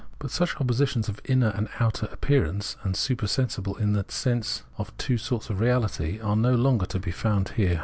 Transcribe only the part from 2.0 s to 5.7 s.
appearance and supersensible, in the sense of two sorts of